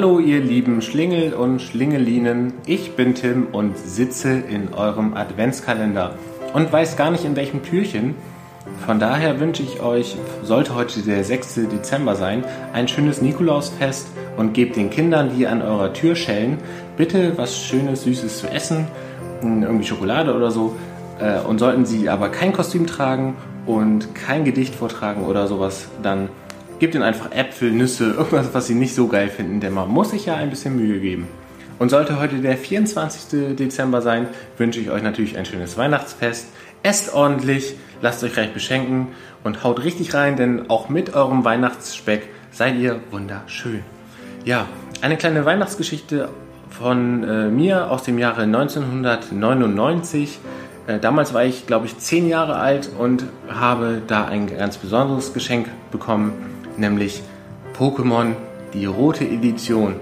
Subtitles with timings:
[0.00, 6.14] Hallo ihr lieben Schlingel und Schlingelinen, ich bin Tim und sitze in eurem Adventskalender
[6.54, 8.14] und weiß gar nicht in welchem Türchen.
[8.86, 11.66] Von daher wünsche ich euch, sollte heute der 6.
[11.70, 16.56] Dezember sein, ein schönes Nikolausfest und gebt den Kindern, die an eurer Tür schellen,
[16.96, 18.86] bitte was Schönes, Süßes zu essen,
[19.42, 20.76] irgendwie Schokolade oder so.
[21.20, 26.30] Äh, und sollten sie aber kein Kostüm tragen und kein Gedicht vortragen oder sowas, dann
[26.80, 30.10] gebt ihnen einfach Äpfel, Nüsse, irgendwas, was sie nicht so geil finden, denn man muss
[30.10, 31.28] sich ja ein bisschen Mühe geben.
[31.78, 33.54] Und sollte heute der 24.
[33.56, 34.26] Dezember sein,
[34.58, 36.48] wünsche ich euch natürlich ein schönes Weihnachtsfest.
[36.82, 39.08] Esst ordentlich, lasst euch reich beschenken
[39.44, 43.82] und haut richtig rein, denn auch mit eurem Weihnachtsspeck seid ihr wunderschön.
[44.44, 44.66] Ja,
[45.00, 46.28] eine kleine Weihnachtsgeschichte
[46.70, 50.38] von äh, mir aus dem Jahre 1999.
[50.86, 55.34] Äh, damals war ich, glaube ich, zehn Jahre alt und habe da ein ganz besonderes
[55.34, 56.32] Geschenk bekommen
[56.80, 57.22] nämlich
[57.78, 58.34] Pokémon
[58.74, 59.96] die rote Edition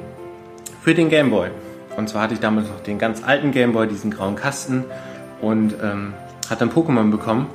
[0.82, 1.50] für den Game Boy.
[1.96, 4.84] Und zwar hatte ich damals noch den ganz alten Game Boy, diesen grauen Kasten
[5.40, 6.14] und ähm,
[6.48, 7.46] hatte ein Pokémon bekommen.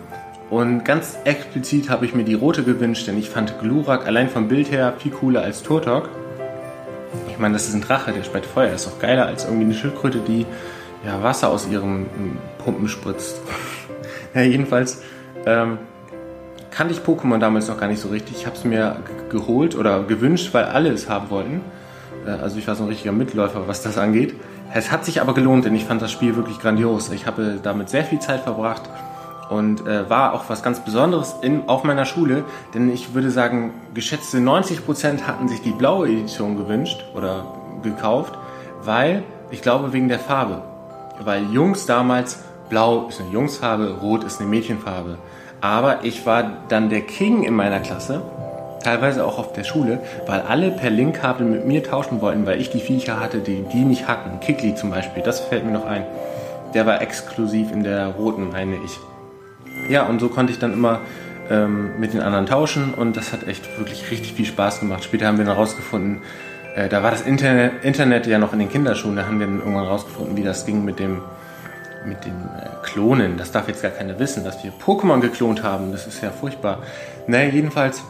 [0.50, 4.48] Und ganz explizit habe ich mir die rote gewünscht, denn ich fand Glurak allein vom
[4.48, 6.10] Bild her viel cooler als Turtok.
[7.30, 8.74] Ich meine, das ist ein Drache, der speit Feuer.
[8.74, 10.46] Ist doch geiler als irgendwie eine Schildkröte, die
[11.06, 12.06] ja, Wasser aus ihrem
[12.64, 13.42] Pumpen spritzt.
[14.36, 15.02] ja, jedenfalls
[15.46, 15.80] ähm,
[16.74, 18.38] kannte ich Pokémon damals noch gar nicht so richtig.
[18.38, 18.98] Ich habe es mir
[19.30, 21.62] geholt oder gewünscht, weil alle es haben wollten.
[22.26, 24.36] Äh, also ich war so ein richtiger Mitläufer, was das angeht.
[24.74, 27.12] Es hat sich aber gelohnt, denn ich fand das Spiel wirklich grandios.
[27.12, 28.90] Ich habe damit sehr viel Zeit verbracht
[29.50, 33.72] und äh, war auch was ganz Besonderes in, auf meiner Schule, denn ich würde sagen,
[33.94, 37.46] geschätzte 90% hatten sich die blaue Edition gewünscht oder
[37.84, 38.34] gekauft,
[38.82, 40.64] weil ich glaube wegen der Farbe.
[41.24, 45.20] Weil Jungs damals, blau ist eine Jungsfarbe, rot ist eine Mädchenfarbe.
[45.64, 48.22] Aber ich war dann der King in meiner Klasse,
[48.84, 52.70] teilweise auch auf der Schule, weil alle per Linkkabel mit mir tauschen wollten, weil ich
[52.70, 54.42] die Viecher hatte, die die nicht hatten.
[54.42, 56.04] Kikli zum Beispiel, das fällt mir noch ein.
[56.74, 59.00] Der war exklusiv in der roten, meine ich.
[59.90, 61.00] Ja, und so konnte ich dann immer
[61.50, 65.06] ähm, mit den anderen tauschen und das hat echt wirklich richtig viel Spaß gemacht.
[65.06, 66.24] Später haben wir dann rausgefunden,
[66.76, 69.60] äh, da war das Internet, Internet ja noch in den Kinderschuhen, da haben wir dann
[69.60, 71.22] irgendwann rausgefunden, wie das ging mit dem
[72.06, 73.38] mit dem äh, Klonen.
[73.38, 75.92] Das darf jetzt gar keiner wissen, dass wir Pokémon geklont haben.
[75.92, 76.80] Das ist ja furchtbar.
[77.28, 78.04] Naja, jedenfalls,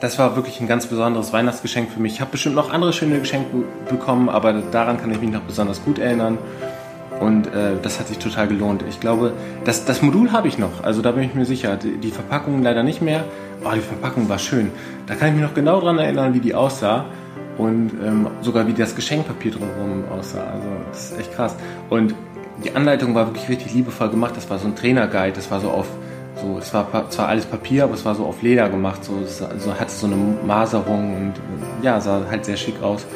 [0.00, 2.14] das war wirklich ein ganz besonderes Weihnachtsgeschenk für mich.
[2.14, 5.84] Ich habe bestimmt noch andere schöne Geschenke bekommen, aber daran kann ich mich noch besonders
[5.84, 6.38] gut erinnern.
[7.20, 8.82] Und äh, das hat sich total gelohnt.
[8.88, 9.34] Ich glaube,
[9.64, 10.82] das, das Modul habe ich noch.
[10.82, 11.76] Also da bin ich mir sicher.
[11.76, 13.24] Die, die Verpackung leider nicht mehr.
[13.62, 14.70] Oh, die Verpackung war schön.
[15.06, 17.04] Da kann ich mich noch genau daran erinnern, wie die aussah.
[17.58, 20.44] Und ähm, sogar wie das Geschenkpapier drumherum aussah.
[20.44, 21.54] Also das ist echt krass.
[21.90, 22.14] Und
[22.64, 24.36] die Anleitung war wirklich richtig liebevoll gemacht.
[24.36, 25.86] Das war so ein Trainerguide, das war so auf,
[26.36, 29.38] so, es war zwar alles Papier, aber es war so auf Leder gemacht, so, es
[29.38, 31.32] so hatte so eine Maserung und
[31.82, 33.06] ja, sah halt sehr schick aus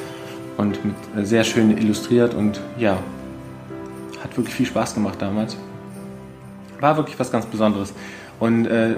[0.57, 2.99] und mit, äh, sehr schön illustriert und ja,
[4.23, 5.57] hat wirklich viel Spaß gemacht damals.
[6.81, 7.95] War wirklich was ganz Besonderes.
[8.41, 8.97] Und äh,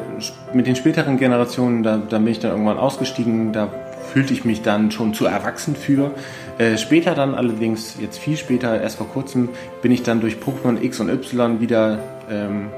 [0.54, 3.68] mit den späteren Generationen, da, da bin ich dann irgendwann ausgestiegen, da
[4.12, 6.12] fühlte ich mich dann schon zu erwachsen für.
[6.58, 9.50] Äh, später dann allerdings, jetzt viel später, erst vor kurzem,
[9.82, 11.98] bin ich dann durch Pokémon X und Y wieder
[12.30, 12.68] ähm,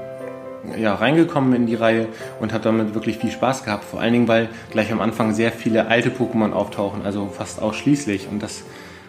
[0.77, 2.07] ja, reingekommen in die Reihe
[2.39, 3.85] und habe damit wirklich viel Spaß gehabt.
[3.85, 8.27] Vor allen Dingen, weil gleich am Anfang sehr viele alte Pokémon auftauchen, also fast ausschließlich.
[8.29, 8.63] Und das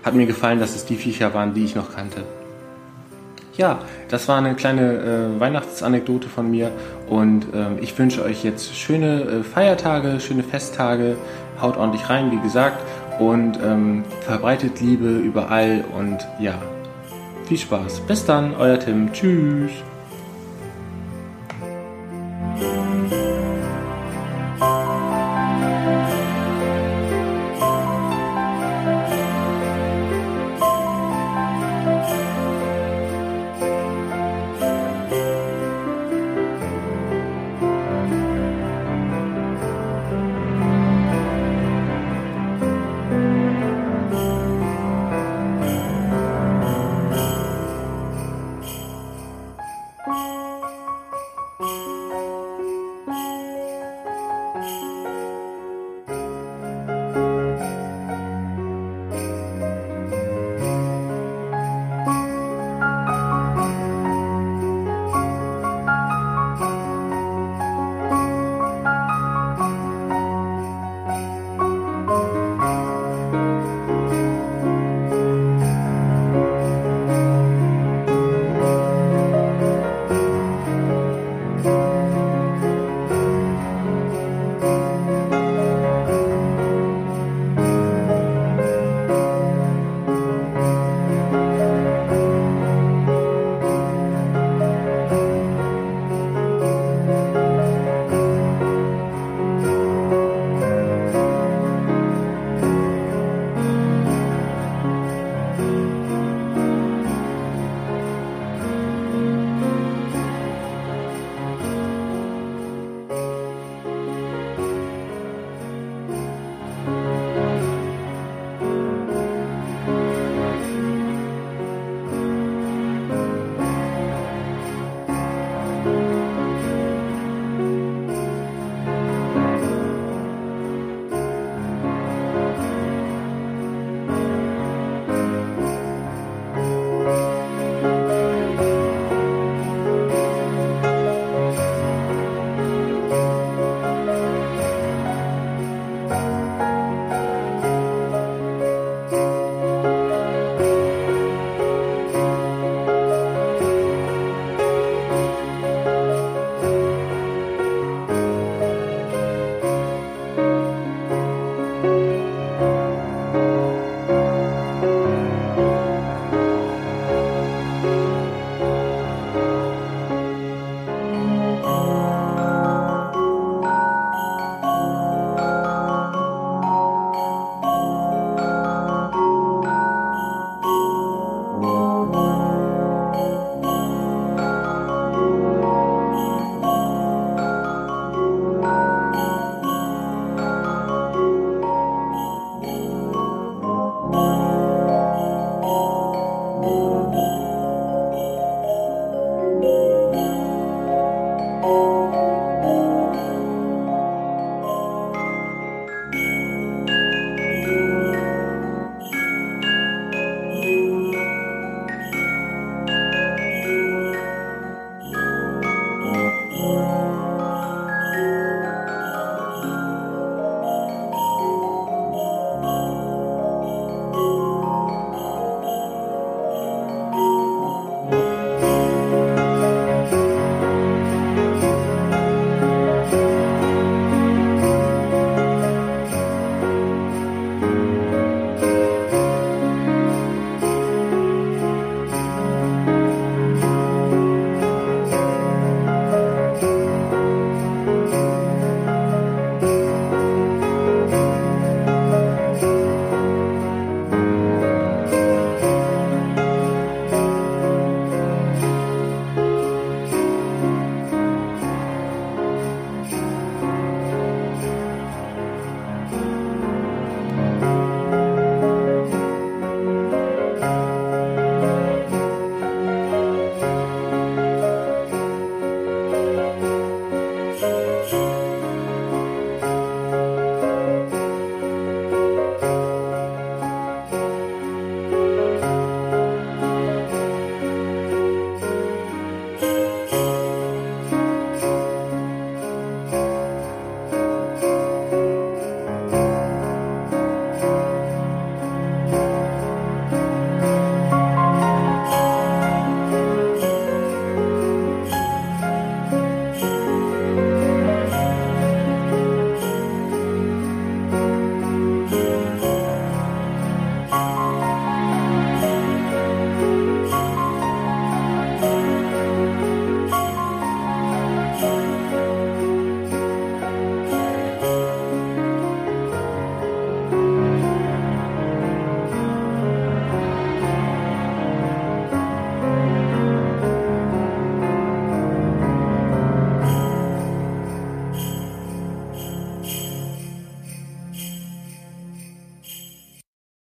[0.05, 2.23] hat mir gefallen, dass es die Viecher waren, die ich noch kannte.
[3.57, 6.71] Ja, das war eine kleine äh, Weihnachtsanekdote von mir
[7.09, 11.17] und äh, ich wünsche euch jetzt schöne äh, Feiertage, schöne Festtage,
[11.61, 12.79] haut ordentlich rein, wie gesagt,
[13.19, 16.55] und ähm, verbreitet Liebe überall und ja,
[17.47, 18.01] viel Spaß.
[18.01, 19.13] Bis dann, euer Tim.
[19.13, 19.73] Tschüss.